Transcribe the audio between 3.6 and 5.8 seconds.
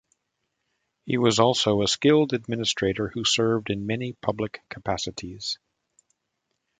in many public capacities.